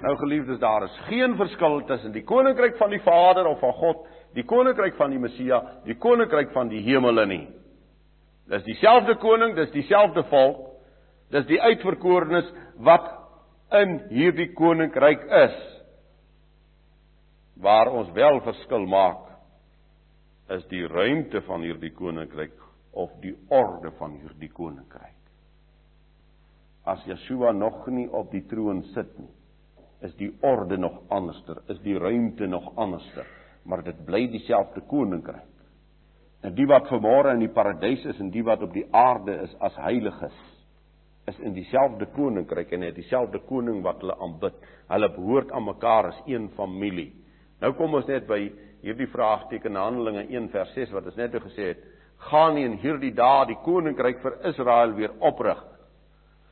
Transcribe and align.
Nou 0.00 0.16
geliefdes, 0.16 0.58
daar 0.58 0.82
is 0.86 0.96
geen 1.08 1.36
verskil 1.36 1.82
tussen 1.84 2.12
die 2.12 2.24
koninkryk 2.24 2.76
van 2.80 2.90
die 2.90 3.02
Vader 3.04 3.46
of 3.46 3.58
van 3.60 3.72
God, 3.72 4.06
die 4.34 4.44
koninkryk 4.48 4.96
van 4.96 5.12
die 5.12 5.20
Messia, 5.20 5.60
die 5.84 5.96
koninkryk 6.00 6.54
van 6.56 6.70
die 6.72 6.80
hemele 6.86 7.26
nie. 7.28 7.44
Dis 8.50 8.64
dieselfde 8.66 9.14
koning, 9.20 9.54
dis 9.54 9.70
dieselfde 9.74 10.24
volk. 10.30 10.66
Dis 11.30 11.44
die 11.46 11.60
uitverkorenes 11.62 12.48
wat 12.82 13.06
in 13.78 14.00
hierdie 14.10 14.48
koninkryk 14.58 15.22
is. 15.44 15.58
Waar 17.60 17.92
ons 17.94 18.10
wel 18.16 18.40
verskil 18.42 18.88
maak 18.90 19.28
is 20.50 20.64
die 20.72 20.82
ruimte 20.90 21.44
van 21.46 21.62
hierdie 21.62 21.92
koninkryk 21.94 22.56
of 22.98 23.12
die 23.22 23.36
orde 23.54 23.92
van 24.00 24.16
hierdie 24.18 24.50
koninkryk. 24.50 25.14
As 26.90 27.04
Yeshua 27.06 27.52
nog 27.54 27.84
nie 27.92 28.08
op 28.08 28.32
die 28.32 28.42
troon 28.50 28.82
sit 28.96 29.12
nie, 29.20 29.30
is 30.00 30.14
die 30.16 30.30
orde 30.40 30.76
nog 30.80 31.00
anderster, 31.08 31.60
is 31.68 31.80
die 31.84 31.98
ruimte 31.98 32.46
nog 32.46 32.72
anderster, 32.76 33.26
maar 33.62 33.82
dit 33.84 34.04
bly 34.04 34.26
dieselfde 34.32 34.80
koninkryk. 34.88 35.46
En 36.40 36.54
die 36.56 36.66
wat 36.66 36.88
vanmôre 36.88 37.34
in 37.34 37.42
die 37.44 37.52
paradys 37.52 38.04
is 38.08 38.20
en 38.20 38.30
die 38.32 38.44
wat 38.44 38.62
op 38.64 38.72
die 38.72 38.86
aarde 38.96 39.34
is 39.44 39.52
as 39.60 39.76
heiliges, 39.76 40.36
is 41.28 41.38
in 41.44 41.52
dieselfde 41.54 42.08
koninkryk 42.14 42.72
en 42.72 42.86
het 42.86 42.96
dieselfde 42.96 43.42
koning 43.48 43.82
wat 43.84 44.00
hulle 44.00 44.16
aanbid. 44.24 44.56
Hulle 44.88 45.10
behoort 45.14 45.52
aan 45.52 45.66
mekaar 45.68 46.10
as 46.10 46.22
een 46.26 46.48
familie. 46.56 47.10
Nou 47.60 47.74
kom 47.76 47.94
ons 47.94 48.08
net 48.08 48.24
by 48.28 48.40
hierdie 48.80 49.08
vraagteken 49.12 49.76
Handelinge 49.76 50.24
1 50.32 50.48
vers 50.54 50.72
6 50.74 50.94
wat 50.96 51.10
ons 51.10 51.18
net 51.20 51.36
gesê 51.44 51.74
het, 51.74 51.82
gaan 52.30 52.56
nie 52.56 52.64
in 52.68 52.78
hierdie 52.80 53.12
dae 53.16 53.46
die 53.52 53.58
koninkryk 53.64 54.22
vir 54.24 54.38
Israel 54.48 54.96
weer 54.96 55.12
oprig. 55.20 55.60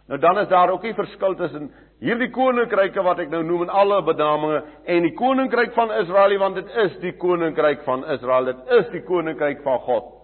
Nou 0.09 0.19
dan 0.21 0.39
is 0.45 0.49
daar 0.49 0.71
ook 0.73 0.85
nie 0.85 0.95
verskil 0.97 1.37
tussen 1.37 1.71
hierdie 2.05 2.31
koninkryke 2.35 3.03
wat 3.03 3.25
ek 3.25 3.33
nou 3.33 3.43
noem 3.47 3.67
in 3.67 3.73
alle 3.75 3.99
benamings 4.07 4.69
en 4.87 5.07
die 5.07 5.15
koninkryk 5.19 5.75
van 5.75 5.93
Israel 5.99 6.37
want 6.39 6.61
dit 6.61 6.77
is 6.85 6.95
die 7.03 7.15
koninkryk 7.19 7.83
van 7.87 8.05
Israel, 8.15 8.53
dit 8.53 8.77
is 8.79 8.93
die 8.95 9.03
koninkryk 9.07 9.65
van 9.67 9.83
God. 9.87 10.15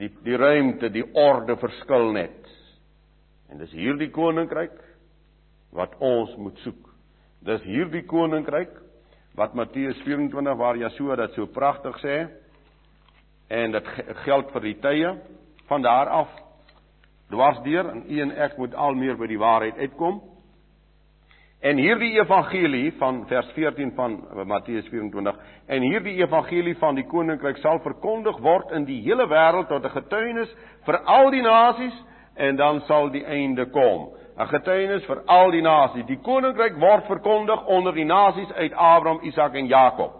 Die 0.00 0.10
die 0.26 0.38
ruimte, 0.40 0.90
die 0.90 1.04
orde 1.14 1.56
verskil 1.60 2.10
net. 2.16 2.48
En 3.50 3.60
dis 3.60 3.74
hierdie 3.76 4.10
koninkryk 4.10 4.80
wat 5.74 5.94
ons 6.02 6.32
moet 6.40 6.58
soek. 6.64 6.88
Dis 7.44 7.62
hierdie 7.68 8.02
koninkryk 8.08 8.72
wat 9.38 9.54
Matteus 9.54 9.98
24 10.06 10.56
waar 10.58 10.78
Jesua 10.78 11.16
dit 11.20 11.36
so 11.36 11.46
pragtig 11.50 11.98
sê 12.02 12.16
en 13.52 13.74
dit 13.74 13.88
geld 14.24 14.52
vir 14.54 14.64
die 14.64 14.76
tye 14.82 15.10
van 15.68 15.82
daar 15.84 16.10
af 16.22 16.30
dwarsdeur 17.30 17.90
en 17.90 18.04
u 18.08 18.20
en 18.22 18.32
ek 18.46 18.56
moet 18.58 18.74
al 18.74 18.94
meer 18.98 19.18
by 19.18 19.28
die 19.28 19.40
waarheid 19.40 19.78
uitkom. 19.78 20.22
En 21.64 21.78
hierdie 21.80 22.12
evangelie 22.18 22.92
van 22.98 23.22
vers 23.26 23.48
14 23.56 23.92
van 23.96 24.18
Matteus 24.44 24.88
24 24.92 25.36
en 25.66 25.82
hierdie 25.82 26.18
evangelie 26.20 26.74
van 26.76 26.98
die 26.98 27.06
koninkryk 27.08 27.56
sal 27.62 27.80
verkondig 27.80 28.36
word 28.44 28.74
in 28.76 28.84
die 28.84 28.98
hele 29.06 29.24
wêreld 29.30 29.70
tot 29.72 29.84
'n 29.84 29.94
getuienis 29.94 30.52
vir 30.84 30.98
al 31.04 31.30
die 31.30 31.42
nasies 31.42 31.96
en 32.36 32.56
dan 32.56 32.80
sal 32.80 33.08
die 33.10 33.24
einde 33.24 33.64
kom. 33.70 34.12
'n 34.38 34.46
Getuienis 34.46 35.06
vir 35.06 35.22
al 35.26 35.50
die 35.50 35.62
nasies. 35.62 36.06
Die 36.06 36.20
koninkryk 36.20 36.76
word 36.80 37.06
verkondig 37.06 37.66
onder 37.66 37.94
die 37.94 38.04
nasies 38.04 38.52
uit 38.52 38.72
Abraham, 38.72 39.22
Isak 39.22 39.54
en 39.54 39.66
Jakob. 39.66 40.12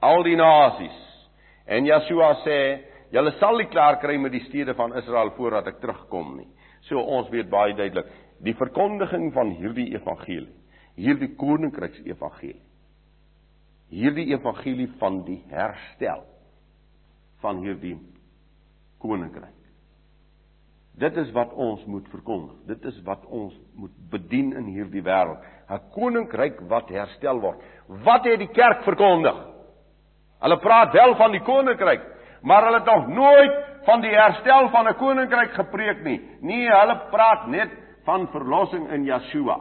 Al 0.00 0.22
die 0.22 0.36
nasies. 0.36 1.28
En 1.66 1.84
Yeshua 1.84 2.34
sê 2.44 2.88
Julle 3.10 3.30
sal 3.38 3.56
nie 3.56 3.68
klaar 3.72 3.96
kry 4.02 4.18
met 4.20 4.32
die 4.32 4.44
stede 4.44 4.74
van 4.74 4.92
Israel 4.96 5.30
voordat 5.36 5.66
ek 5.66 5.80
terugkom 5.80 6.36
nie. 6.36 6.48
So 6.88 7.00
ons 7.00 7.30
weet 7.32 7.48
baie 7.50 7.72
duidelik, 7.74 8.06
die 8.44 8.54
verkondiging 8.54 9.32
van 9.34 9.50
hierdie 9.58 9.90
evangelie, 9.94 10.54
hierdie 10.98 11.34
koninkryks 11.38 12.00
evangelie. 12.06 12.62
Hierdie 13.88 14.28
evangelie 14.34 14.88
van 15.00 15.22
die 15.24 15.40
herstel 15.48 16.26
van 17.40 17.62
hierdie 17.64 17.96
koninkryk. 19.00 19.54
Dit 20.98 21.16
is 21.16 21.30
wat 21.32 21.52
ons 21.54 21.84
moet 21.86 22.06
verkondig. 22.10 22.56
Dit 22.66 22.84
is 22.90 22.96
wat 23.06 23.22
ons 23.30 23.54
moet 23.78 23.94
bedien 24.10 24.50
in 24.58 24.66
hierdie 24.74 25.02
wêreld. 25.06 25.38
'n 25.68 25.80
Koninkryk 25.94 26.60
wat 26.68 26.88
herstel 26.88 27.40
word. 27.40 27.62
Wat 27.86 28.24
het 28.24 28.38
die 28.38 28.50
kerk 28.50 28.82
verkondig? 28.82 29.36
Hulle 30.40 30.58
praat 30.58 30.92
wel 30.92 31.14
van 31.14 31.30
die 31.32 31.42
koninkryk, 31.42 32.02
maar 32.42 32.64
hulle 32.64 32.78
het 32.78 32.86
nog 32.86 33.06
nooit 33.08 33.54
van 33.84 34.00
die 34.00 34.14
herstel 34.14 34.68
van 34.68 34.88
'n 34.88 34.94
koninkryk 34.94 35.52
gepreek 35.52 36.02
nie. 36.04 36.20
Nee, 36.40 36.68
hulle 36.70 36.96
praat 37.10 37.46
net 37.46 37.70
van 38.08 38.28
verlossing 38.32 38.88
in 38.94 39.04
Yeshua. 39.04 39.58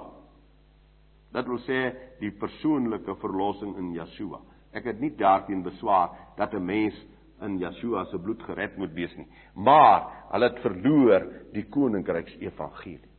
Dit 1.35 1.49
wil 1.51 1.59
sê 1.65 1.79
die 2.21 2.31
persoonlike 2.31 3.17
verlossing 3.19 3.73
in 3.81 3.91
Yeshua. 3.97 4.39
Ek 4.71 4.87
het 4.87 5.01
nie 5.03 5.11
daarteen 5.19 5.65
beswaar 5.65 6.15
dat 6.37 6.53
'n 6.53 6.63
mens 6.63 6.95
in 7.41 7.57
Yeshua 7.59 8.05
se 8.05 8.17
bloed 8.17 8.41
gered 8.43 8.77
moet 8.77 8.93
wees 8.93 9.15
nie, 9.17 9.27
maar 9.53 10.29
hulle 10.31 10.49
het 10.49 10.59
verloor 10.59 11.27
die 11.53 11.65
koninkryks 11.69 12.37
evangelie 12.39 13.11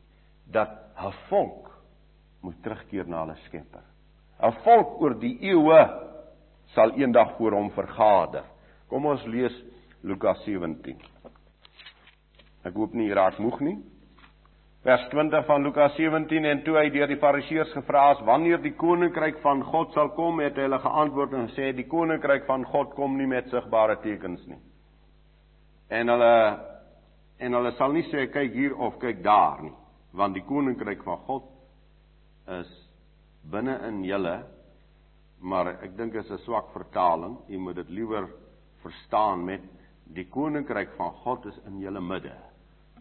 dat 0.50 0.70
'n 0.96 1.12
volk 1.28 1.70
moet 2.40 2.62
terugkeer 2.62 3.08
na 3.08 3.20
hulle 3.20 3.36
Skepper. 3.44 3.84
'n 4.40 4.52
Volk 4.64 5.00
oor 5.00 5.18
die 5.18 5.38
eeue 5.40 6.08
sal 6.66 6.90
eendag 6.90 7.36
voor 7.36 7.52
hom 7.52 7.70
vergader. 7.70 8.44
Kom 8.88 9.06
ons 9.06 9.24
lees 9.24 9.64
Lukas 10.02 10.44
17. 10.44 10.96
Ek 12.64 12.74
hoop 12.74 12.94
nie 12.94 13.08
jy 13.08 13.14
raak 13.14 13.38
moeg 13.38 13.60
nie. 13.60 13.78
Vers 14.86 15.08
20 15.10 15.46
van 15.46 15.62
Lukas 15.62 15.96
17 15.96 16.44
en 16.44 16.60
toe 16.62 16.76
hy 16.78 16.90
deur 16.94 17.10
die 17.10 17.18
Fariseërs 17.18 17.72
gevra 17.74 18.12
is 18.14 18.20
wanneer 18.26 18.60
die 18.62 18.76
koninkryk 18.78 19.40
van 19.42 19.64
God 19.66 19.90
sal 19.96 20.12
kom, 20.14 20.38
het 20.38 20.54
hy 20.54 20.68
hulle 20.68 20.78
geantwoord 20.84 21.34
en 21.34 21.48
gesê 21.50 21.72
die 21.74 21.88
koninkryk 21.90 22.46
van 22.46 22.62
God 22.70 22.92
kom 22.94 23.16
nie 23.18 23.26
met 23.26 23.50
sigbare 23.50 23.98
tekens 24.04 24.44
nie. 24.46 24.60
En 25.90 26.14
hulle 26.14 26.34
en 27.42 27.54
hulle 27.58 27.72
sal 27.78 27.94
nie 27.94 28.04
sê 28.10 28.28
kyk 28.30 28.54
hier 28.54 28.76
of 28.78 29.00
kyk 29.02 29.18
daar 29.26 29.64
nie, 29.66 29.74
want 30.14 30.38
die 30.38 30.46
koninkryk 30.46 31.02
van 31.06 31.18
God 31.26 31.50
is 32.60 32.70
binne 33.50 33.80
in 33.88 34.04
julle. 34.06 34.36
Maar 35.42 35.72
ek 35.74 35.96
dink 35.98 36.12
dit 36.12 36.24
is 36.24 36.30
'n 36.30 36.44
swak 36.44 36.70
vertaling. 36.72 37.38
Jy 37.48 37.58
moet 37.58 37.76
dit 37.76 37.90
liewer 37.90 38.30
verstaan 38.82 39.44
met 39.44 39.62
die 40.14 40.26
koninkryk 40.26 40.94
van 40.96 41.10
God 41.24 41.46
is 41.46 41.58
in 41.66 41.80
julle 41.80 42.00
midde. 42.00 42.34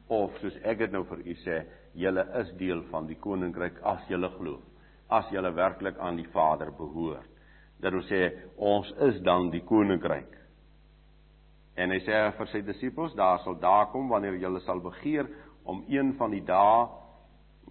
Of 0.09 0.37
soos 0.41 0.55
ek 0.63 0.79
dit 0.85 0.93
nou 0.93 1.03
vir 1.09 1.23
u 1.25 1.35
sê, 1.43 1.57
julle 1.97 2.23
is 2.41 2.51
deel 2.59 2.83
van 2.91 3.07
die 3.09 3.17
koninkryk 3.19 3.81
as 3.83 4.05
julle 4.11 4.29
glo. 4.37 4.61
As 5.09 5.27
julle 5.31 5.51
werklik 5.55 5.99
aan 5.99 6.19
die 6.19 6.27
Vader 6.33 6.71
behoort. 6.75 7.27
Dit 7.81 7.93
wil 7.93 8.05
sê 8.09 8.21
ons 8.57 8.89
is 9.09 9.19
dan 9.25 9.51
die 9.53 9.63
koninkryk. 9.65 10.33
En 11.77 11.93
hy 11.93 11.99
sê 12.01 12.21
vir 12.37 12.49
sy 12.49 12.63
disippels, 12.65 13.13
daar 13.15 13.43
sal 13.43 13.59
dae 13.61 13.85
kom 13.91 14.09
wanneer 14.09 14.39
julle 14.41 14.63
sal 14.65 14.81
begeer 14.81 15.29
om 15.67 15.83
een 15.91 16.15
van 16.17 16.33
die 16.33 16.41
dae 16.45 16.87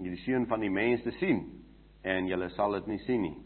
die 0.04 0.18
seun 0.26 0.47
van 0.47 0.60
die 0.60 0.70
mens 0.70 1.03
te 1.03 1.10
sien 1.16 1.41
en 2.06 2.28
julle 2.28 2.50
sal 2.54 2.76
dit 2.76 2.92
nie 2.92 3.00
sien 3.06 3.22
nie. 3.24 3.36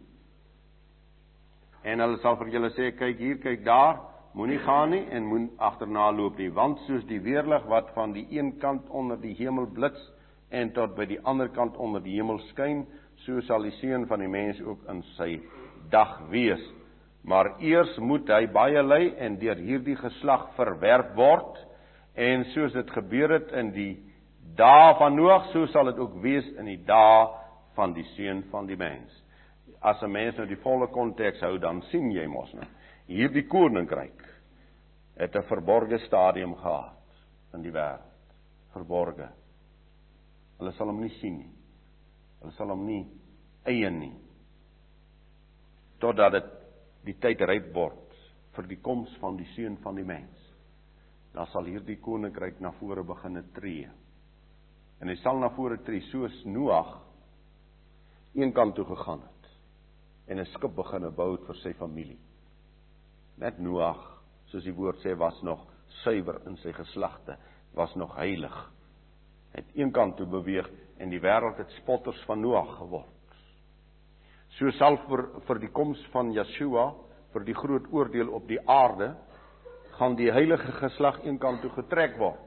En 1.87 2.03
hulle 2.03 2.19
sal 2.21 2.37
vir 2.43 2.51
julle 2.57 2.71
sê 2.77 2.91
kyk 2.99 3.23
hier, 3.23 3.39
kyk 3.41 3.63
daar, 3.65 4.03
Moenie 4.33 4.61
gaan 4.63 4.93
nie 4.95 5.03
en 5.11 5.25
moen 5.27 5.49
agterna 5.59 6.11
loop 6.15 6.37
nie, 6.39 6.53
want 6.55 6.79
soos 6.87 7.03
die 7.09 7.19
weerlig 7.25 7.65
wat 7.67 7.89
van 7.97 8.13
die 8.15 8.29
een 8.31 8.53
kant 8.63 8.87
onder 8.95 9.19
die 9.19 9.35
hemel 9.35 9.67
blits 9.75 10.03
en 10.55 10.71
tot 10.77 10.95
by 10.95 11.09
die 11.11 11.19
ander 11.27 11.51
kant 11.51 11.75
onder 11.83 12.03
die 12.05 12.15
hemel 12.15 12.39
skyn, 12.53 12.85
so 13.25 13.43
sal 13.49 13.67
die 13.67 13.75
seun 13.81 14.07
van 14.11 14.23
die 14.23 14.31
mens 14.31 14.61
ook 14.63 14.87
in 14.93 15.03
sy 15.17 15.41
dag 15.91 16.15
wees. 16.31 16.63
Maar 17.27 17.57
eers 17.59 17.99
moet 17.99 18.31
hy 18.31 18.47
baie 18.55 18.83
ly 18.87 19.01
en 19.19 19.41
deur 19.43 19.59
hierdie 19.59 19.99
geslag 19.99 20.47
verwerp 20.57 21.11
word 21.19 21.59
en 22.15 22.47
soos 22.55 22.73
dit 22.79 22.95
gebeur 22.95 23.35
het 23.35 23.51
in 23.59 23.75
die 23.75 23.93
dae 24.57 24.95
van 24.99 25.19
Noag, 25.19 25.51
so 25.51 25.67
sal 25.75 25.91
dit 25.91 25.99
ook 25.99 26.21
wees 26.23 26.47
in 26.55 26.71
die 26.71 26.81
dae 26.87 27.27
van 27.75 27.99
die 27.99 28.07
seun 28.15 28.45
van 28.55 28.71
die 28.71 28.79
mens. 28.79 29.11
As 29.83 30.03
'n 30.03 30.13
mens 30.13 30.37
nou 30.37 30.47
die 30.47 30.63
volle 30.63 30.87
konteks 30.87 31.41
hou, 31.41 31.59
dan 31.59 31.83
sien 31.91 32.13
jy 32.13 32.27
mos 32.27 32.55
nou 32.55 32.67
hierdie 33.11 33.47
koninkryk 33.51 34.30
het 35.21 35.37
'n 35.37 35.43
verborgde 35.43 35.99
stadium 35.99 36.55
gehad 36.57 36.97
in 37.53 37.63
die 37.63 37.73
wêreld. 37.73 38.35
Verborge. 38.73 39.29
Hulle 40.59 40.73
sal 40.73 40.87
hom 40.87 41.01
nie 41.01 41.13
sien 41.21 41.37
nie. 41.39 41.53
Hulle 42.41 42.53
sal 42.53 42.69
hom 42.69 42.87
nie 42.87 43.07
eien 43.65 43.99
nie. 43.99 44.15
Totdat 45.99 46.33
dit 46.33 46.45
die 47.05 47.17
tyd 47.21 47.41
ryp 47.41 47.75
word 47.75 48.17
vir 48.57 48.67
die 48.67 48.81
koms 48.81 49.17
van 49.21 49.37
die 49.37 49.49
seun 49.55 49.77
van 49.77 49.95
die 49.95 50.05
mens. 50.05 50.55
Dan 51.35 51.47
sal 51.47 51.65
hierdie 51.65 52.01
koninkryk 52.01 52.61
na 52.61 52.73
vore 52.73 53.05
begine 53.05 53.43
tree. 53.53 53.91
En 55.01 55.09
hy 55.09 55.17
sal 55.17 55.39
na 55.39 55.49
vore 55.49 55.79
tree 55.85 56.01
soos 56.01 56.45
Noag 56.45 56.99
een 58.35 58.53
kant 58.53 58.75
toe 58.75 58.85
gegaan 58.85 59.21
het 59.21 59.51
en 60.27 60.39
'n 60.39 60.47
skip 60.47 60.75
begine 60.75 61.11
bou 61.11 61.33
het 61.33 61.47
vir 61.47 61.57
sy 61.57 61.73
familie. 61.73 62.19
Net 63.37 63.59
Noag, 63.59 64.20
soos 64.51 64.67
die 64.67 64.75
woord 64.75 65.01
sê, 65.05 65.15
was 65.19 65.39
nog 65.47 65.63
suiwer 66.03 66.41
in 66.49 66.57
sy 66.63 66.73
geslagte, 66.77 67.37
was 67.77 67.95
nog 67.99 68.17
heilig. 68.19 68.57
Het 69.55 69.77
een 69.79 69.93
kant 69.93 70.17
toe 70.19 70.27
beweeg 70.31 70.69
en 71.01 71.11
die 71.11 71.23
wêreld 71.23 71.59
het 71.59 71.73
spotters 71.81 72.21
van 72.29 72.43
Noag 72.43 72.77
geword. 72.79 73.17
So 74.59 74.71
sal 74.79 74.99
vir 75.07 75.25
vir 75.47 75.63
die 75.63 75.71
koms 75.73 76.01
van 76.13 76.33
Yeshua, 76.35 76.91
vir 77.33 77.47
die 77.47 77.55
groot 77.55 77.87
oordeel 77.95 78.33
op 78.35 78.49
die 78.51 78.61
aarde, 78.67 79.15
gaan 79.99 80.17
die 80.19 80.31
heilige 80.33 80.73
geslag 80.81 81.21
eenkant 81.27 81.63
toe 81.63 81.71
getrek 81.77 82.19
word 82.19 82.47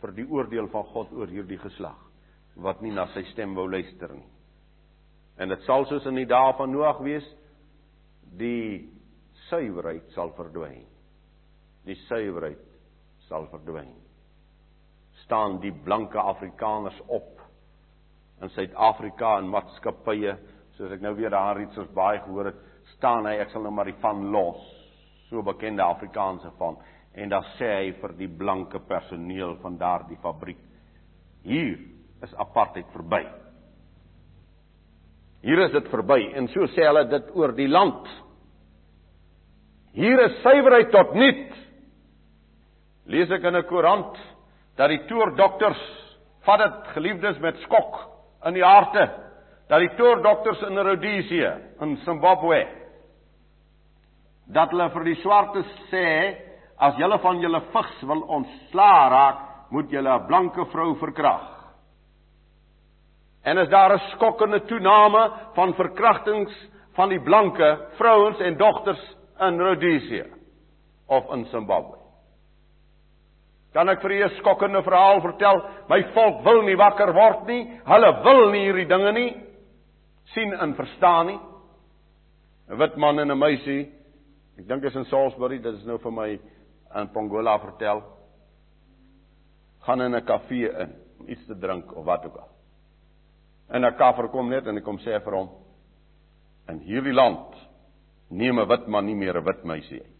vir 0.00 0.14
die 0.16 0.24
oordeel 0.32 0.70
van 0.72 0.86
God 0.94 1.12
oor 1.12 1.28
hierdie 1.28 1.60
geslag 1.60 1.98
wat 2.60 2.80
nie 2.82 2.92
na 2.92 3.06
sy 3.14 3.22
stem 3.30 3.54
wou 3.56 3.66
luister 3.70 4.10
nie. 4.12 4.26
En 5.40 5.48
dit 5.52 5.62
sal 5.64 5.86
soos 5.88 6.04
in 6.10 6.18
die 6.18 6.28
dae 6.28 6.52
van 6.58 6.72
Noag 6.72 6.98
wees, 7.04 7.26
die 8.36 8.90
suiwerheid 9.48 10.10
sal 10.16 10.34
verdwyn. 10.36 10.89
Die 11.88 11.96
suiwerheid 12.08 12.66
sal 13.28 13.48
verdwyn. 13.50 13.92
staan 15.30 15.60
die 15.60 15.72
blanke 15.84 16.18
Afrikaners 16.18 16.96
op 17.06 17.38
in 18.42 18.50
Suid-Afrika 18.50 19.36
en 19.38 19.50
maatskappye, 19.52 20.32
soos 20.74 20.94
ek 20.96 21.02
nou 21.04 21.12
weer 21.18 21.30
daar 21.30 21.58
Richards 21.58 21.92
Bay 21.94 22.18
gehoor 22.24 22.48
het, 22.50 22.62
staan 22.96 23.28
hy, 23.28 23.36
ek 23.42 23.52
sal 23.52 23.62
nou 23.62 23.70
maar 23.76 23.86
die 23.86 23.98
van 24.02 24.24
los, 24.32 24.62
so 25.28 25.44
bekende 25.46 25.84
Afrikaanse 25.84 26.50
van, 26.58 26.80
en 27.14 27.30
dan 27.30 27.46
sê 27.58 27.68
hy 27.68 27.92
vir 28.00 28.16
die 28.18 28.30
blanke 28.40 28.80
personeel 28.88 29.54
van 29.62 29.76
daardie 29.78 30.18
fabriek, 30.24 30.58
hier 31.44 31.78
is 32.24 32.34
apartheid 32.40 32.88
verby. 32.96 33.22
Hier 35.46 35.62
is 35.64 35.72
dit 35.72 35.86
verby 35.92 36.18
en 36.36 36.50
so 36.52 36.66
sê 36.74 36.84
hulle 36.84 37.06
dit 37.08 37.30
oor 37.38 37.54
die 37.56 37.68
land. 37.70 38.08
Hier 39.96 40.20
is 40.26 40.42
suiwerheid 40.42 40.90
tot 40.92 41.14
nut. 41.16 41.54
Lees 43.10 43.30
ek 43.30 43.42
in 43.42 43.56
'n 43.56 43.66
koerant 43.66 44.14
dat 44.78 44.88
die 44.88 45.02
toordokters 45.10 45.80
vat 46.46 46.62
dit 46.62 46.92
geliefdes 46.94 47.40
met 47.42 47.58
skok 47.66 47.98
in 48.46 48.54
die 48.54 48.64
harte 48.64 49.08
dat 49.68 49.82
die 49.82 49.94
toordokters 49.98 50.62
in 50.68 50.78
Rhodesië 50.78 51.50
in 51.82 51.96
Zimbabwe 52.04 52.62
dat 54.50 54.70
hulle 54.70 54.88
vir 54.94 55.04
die 55.10 55.18
swartes 55.22 55.68
sê 55.90 56.06
as 56.78 56.98
julle 56.98 57.18
van 57.22 57.42
julle 57.42 57.60
vigs 57.74 58.02
wil 58.08 58.24
ontslaa 58.38 59.08
raak 59.12 59.46
moet 59.70 59.90
julle 59.90 60.14
'n 60.16 60.26
blanke 60.26 60.64
vrou 60.72 60.94
verkrag 60.94 61.46
en 63.44 63.58
as 63.58 63.68
daar 63.68 63.92
'n 63.92 64.08
skokkende 64.14 64.60
toename 64.66 65.30
van 65.54 65.74
verkrachtings 65.74 66.52
van 66.94 67.08
die 67.08 67.20
blanke 67.20 67.88
vrouens 67.98 68.40
en 68.40 68.56
dogters 68.56 69.16
in 69.40 69.60
Rhodesië 69.60 70.26
of 71.06 71.32
in 71.34 71.44
Zimbabwe 71.44 71.99
Kan 73.72 73.88
ek 73.88 74.02
vir 74.02 74.10
u 74.10 74.24
'n 74.24 74.36
skokkende 74.38 74.82
verhaal 74.82 75.20
vertel? 75.20 75.62
My 75.88 76.02
volk 76.14 76.44
wil 76.44 76.62
nie 76.62 76.76
wakker 76.76 77.12
word 77.12 77.46
nie. 77.46 77.80
Hulle 77.84 78.22
wil 78.24 78.50
nie 78.50 78.64
hierdie 78.64 78.88
dinge 78.88 79.12
nie 79.12 79.50
sien 80.34 80.52
en 80.52 80.74
verstaan 80.74 81.26
nie. 81.26 81.38
'n 82.68 82.78
Wit 82.78 82.96
man 82.96 83.18
en 83.18 83.30
'n 83.30 83.38
meisie. 83.38 83.92
Ek 84.58 84.68
dink 84.68 84.84
is 84.84 84.96
in 84.96 85.04
Salisbury, 85.04 85.58
dit 85.58 85.74
is 85.74 85.86
nou 85.86 85.98
vir 85.98 86.12
my 86.12 86.40
in 86.94 87.08
Pongola 87.08 87.58
vertel. 87.58 88.02
Gaan 89.80 90.00
in 90.00 90.14
'n 90.14 90.24
kafee 90.24 90.68
in 90.68 90.94
om 91.20 91.28
iets 91.28 91.46
te 91.46 91.58
drink 91.58 91.96
of 91.96 92.04
wat 92.04 92.24
ook 92.24 92.36
al. 92.36 92.50
En 93.70 93.84
'n 93.84 93.96
kaffer 93.96 94.28
kom 94.28 94.48
net 94.48 94.66
en 94.66 94.74
hy 94.74 94.82
kom 94.82 94.98
sê 94.98 95.22
vir 95.24 95.32
hom: 95.32 95.50
"In 96.68 96.78
hierdie 96.78 97.14
land 97.14 97.54
neem 98.30 98.58
'n 98.58 98.68
wit 98.68 98.86
man 98.88 99.06
nie 99.06 99.14
meer 99.14 99.36
'n 99.36 99.44
wit 99.44 99.64
meisie 99.64 100.00
uit." 100.00 100.19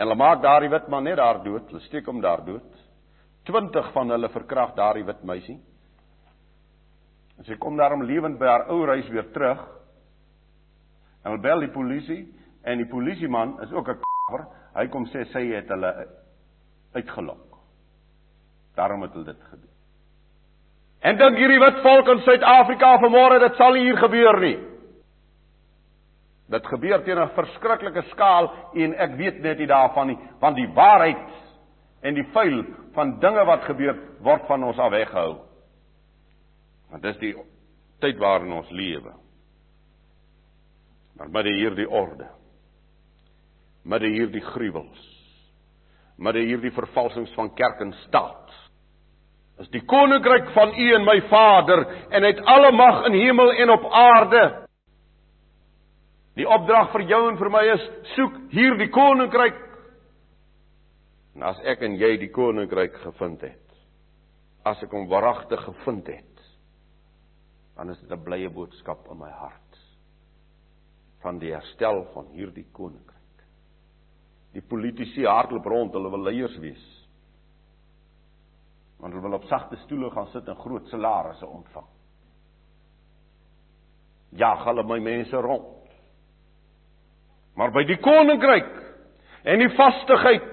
Hulle 0.00 0.14
maak 0.14 0.42
daardie 0.42 0.70
wit 0.72 0.88
man 0.88 1.04
net 1.04 1.16
daar 1.20 1.42
dood, 1.44 1.68
hulle 1.70 1.80
steek 1.86 2.06
hom 2.06 2.20
daar 2.20 2.44
dood. 2.44 2.80
20 3.44 3.92
van 3.92 4.10
hulle 4.14 4.28
verkrag 4.32 4.74
daardie 4.78 5.04
wit 5.04 5.22
meisie. 5.26 5.58
En 7.38 7.44
sy 7.44 7.56
kom 7.58 7.76
daarom 7.76 8.04
lewend 8.06 8.38
by 8.38 8.46
haar 8.46 8.68
ou 8.70 8.86
huis 8.86 9.08
weer 9.10 9.28
terug. 9.34 9.60
En 11.22 11.32
hulle 11.32 11.42
bel 11.42 11.66
die 11.66 11.72
polisie 11.74 12.22
en 12.62 12.78
die 12.78 12.88
polisieman 12.88 13.58
is 13.62 13.72
ook 13.72 13.88
'n 13.88 14.00
kaffer. 14.02 14.46
Hy 14.74 14.86
kom 14.88 15.06
sê 15.06 15.24
sy 15.32 15.52
het 15.52 15.68
hulle 15.68 16.08
uitgelok. 16.94 17.58
Daarom 18.76 19.02
het 19.02 19.12
hulle 19.12 19.24
dit 19.24 19.42
gedoen. 19.50 19.70
En 21.00 21.16
dink 21.16 21.36
hierdie 21.36 21.60
wit 21.60 21.80
volk 21.82 22.08
in 22.08 22.20
Suid-Afrika 22.20 22.98
vanmôre 22.98 23.40
dit 23.40 23.56
sal 23.56 23.72
nie 23.72 23.82
hier 23.82 23.96
gebeur 23.96 24.40
nie. 24.40 24.71
Dit 26.52 26.66
gebeur 26.68 27.00
teen 27.04 27.18
'n 27.18 27.32
verskriklike 27.34 28.02
skaal 28.10 28.50
en 28.74 28.94
ek 28.94 29.16
weet 29.16 29.40
net 29.40 29.58
nie 29.58 29.66
daarvan 29.66 30.06
nie, 30.06 30.18
want 30.40 30.56
die 30.56 30.68
waarheid 30.68 31.28
en 32.02 32.14
die 32.14 32.28
vuil 32.32 32.64
van 32.94 33.18
dinge 33.20 33.44
wat 33.44 33.64
gebeur 33.64 33.96
word 34.20 34.46
van 34.46 34.64
ons 34.64 34.78
af 34.78 34.90
weggehou. 34.90 35.38
Want 36.90 37.02
dis 37.02 37.16
die 37.18 37.34
tyd 38.00 38.18
waarin 38.18 38.52
ons 38.52 38.70
lewe. 38.70 39.12
Maar 41.16 41.30
met 41.30 41.46
hierdie 41.46 41.88
orde, 41.88 42.28
met 43.84 44.02
hierdie 44.02 44.44
gruwels, 44.44 45.08
met 46.18 46.34
hierdie 46.34 46.72
vervalsings 46.72 47.32
van 47.34 47.54
kerk 47.54 47.80
en 47.80 47.92
staat, 47.92 48.50
is 49.58 49.68
die 49.68 49.84
koninkryk 49.86 50.50
van 50.52 50.74
U 50.74 50.94
en 50.94 51.04
my 51.04 51.20
Vader 51.30 51.86
en 52.10 52.22
hy 52.22 52.28
het 52.32 52.44
alle 52.44 52.72
mag 52.72 53.06
in 53.06 53.12
hemel 53.12 53.52
en 53.52 53.70
op 53.70 53.84
aarde 53.92 54.62
Die 56.38 56.48
opdrag 56.48 56.92
vir 56.94 57.04
jou 57.10 57.20
en 57.28 57.36
vir 57.36 57.50
my 57.52 57.62
is 57.74 57.82
soek 58.14 58.38
hier 58.54 58.78
die 58.80 58.88
koninkryk. 58.92 59.58
En 61.36 61.44
as 61.48 61.60
ek 61.68 61.84
en 61.84 61.98
jy 62.00 62.14
die 62.20 62.30
koninkryk 62.32 62.96
gevind 63.04 63.44
het, 63.44 63.58
as 64.64 64.80
ek 64.84 64.92
hom 64.94 65.08
waaragtig 65.10 65.60
gevind 65.64 66.08
het, 66.08 66.44
dan 67.76 67.90
is 67.90 68.00
dit 68.00 68.10
'n 68.12 68.24
blye 68.24 68.48
boodskap 68.48 69.08
in 69.10 69.18
my 69.18 69.30
hart 69.30 69.78
van 71.22 71.38
die 71.38 71.52
herstel 71.52 72.04
van 72.14 72.26
hierdie 72.34 72.66
koninkryk. 72.72 73.44
Die 74.52 74.62
politici 74.62 75.24
hardloop 75.24 75.66
rond, 75.66 75.92
hulle 75.92 76.10
wil 76.10 76.22
leiers 76.22 76.56
wees. 76.58 76.84
Want 78.98 79.14
hulle 79.14 79.28
wil 79.28 79.38
op 79.38 79.44
sagte 79.44 79.76
stoele 79.76 80.10
gaan 80.10 80.26
sit 80.26 80.48
en 80.48 80.56
groot 80.56 80.88
salarisse 80.88 81.46
ontvang. 81.46 81.86
Ja, 84.30 84.64
hulle 84.64 84.82
my 84.82 84.98
mense 84.98 85.36
rond. 85.36 85.81
Maar 87.56 87.72
by 87.74 87.84
die 87.88 87.98
koninkryk 88.00 88.70
en 89.44 89.58
die 89.60 89.72
vastigheid 89.76 90.50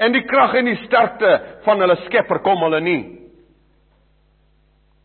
en 0.00 0.14
die 0.16 0.24
krag 0.24 0.54
en 0.60 0.70
die 0.70 0.78
sterkte 0.86 1.32
van 1.66 1.82
hulle 1.82 1.98
Skepper 2.06 2.40
kom 2.44 2.62
hulle 2.64 2.80
nie. 2.80 3.02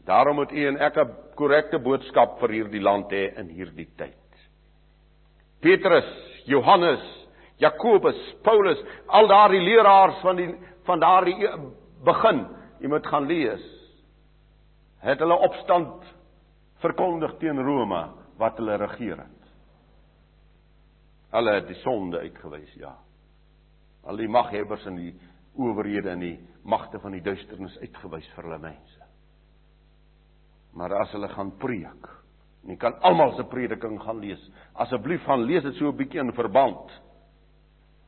Daarom 0.05 0.39
moet 0.39 0.51
u 0.51 0.67
en 0.67 0.77
ek 0.77 0.97
'n 0.97 1.13
korrekte 1.35 1.79
boodskap 1.79 2.39
vir 2.39 2.49
hierdie 2.49 2.81
land 2.81 3.11
hê 3.11 3.37
in 3.39 3.49
hierdie 3.49 3.89
tyd. 3.97 4.15
Petrus, 5.61 6.07
Johannes, 6.45 7.03
Jakobus, 7.57 8.19
Paulus, 8.43 8.79
al 9.07 9.27
daardie 9.27 9.61
leraars 9.61 10.21
van 10.21 10.35
die 10.35 10.49
van 10.85 10.99
daardie 10.99 11.35
e, 11.41 11.49
begin, 12.05 12.43
jy 12.79 12.87
moet 12.87 13.07
gaan 13.07 13.25
lees. 13.25 13.63
Het 15.01 15.19
hulle 15.19 15.37
opstand 15.47 16.13
verkondig 16.83 17.37
teen 17.39 17.59
Rome 17.65 18.03
wat 18.37 18.57
hulle 18.57 18.77
regeer 18.77 19.17
het. 19.17 19.44
Hulle 21.31 21.53
het 21.53 21.67
die 21.67 21.79
sonde 21.81 22.19
uitgewys, 22.19 22.73
ja. 22.75 22.93
Al 24.05 24.17
die 24.17 24.29
maghebbers 24.29 24.85
en 24.85 24.95
die 24.95 25.13
owerhede 25.57 26.11
en 26.11 26.19
die 26.19 26.37
magte 26.63 26.99
van 26.99 27.15
die 27.15 27.23
duisternis 27.23 27.77
uitgewys 27.81 28.27
vir 28.35 28.43
hulle 28.43 28.59
mense. 28.59 29.01
Maar 30.75 30.93
as 31.01 31.11
hulle 31.15 31.29
gaan 31.31 31.53
preek, 31.57 32.07
en 32.65 32.73
jy 32.73 32.77
kan 32.81 32.97
almal 33.05 33.35
se 33.37 33.45
prediking 33.49 33.99
gaan 34.01 34.19
lees. 34.19 34.41
Asseblief 34.81 35.23
gaan 35.25 35.45
lees 35.45 35.63
dit 35.63 35.75
so 35.75 35.89
'n 35.89 35.97
bietjie 35.97 36.19
in 36.19 36.33
verband. 36.33 36.91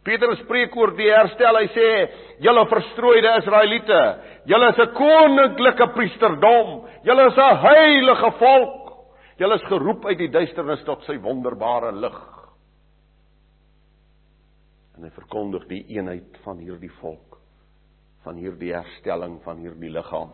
Petrus 0.04 0.40
preek 0.48 0.76
oor 0.76 0.96
die 0.96 1.12
herstel. 1.12 1.58
Hy 1.58 1.68
sê: 1.68 1.90
"Julle 2.40 2.66
verstrooide 2.66 3.38
Israeliete, 3.38 4.20
julle 4.46 4.70
is 4.70 4.80
'n 4.80 4.94
koninklike 4.94 5.88
priesterdom. 5.94 6.88
Julle 7.04 7.28
is 7.28 7.38
'n 7.38 7.58
heilige 7.58 8.32
volk. 8.40 8.94
Julle 9.38 9.56
is 9.56 9.68
geroep 9.68 10.06
uit 10.06 10.18
die 10.18 10.32
duisternis 10.32 10.84
tot 10.84 11.04
sy 11.04 11.18
wonderbare 11.18 11.92
lig." 11.92 12.37
En 14.98 15.06
hy 15.06 15.14
verkondig 15.14 15.68
die 15.70 15.84
eenheid 15.94 16.38
van 16.44 16.62
hierdie 16.64 16.92
volk 17.00 17.38
van 18.26 18.40
hierdie 18.42 18.74
herstelling 18.74 19.38
van 19.46 19.62
hierdie 19.62 19.92
liggaam 19.94 20.34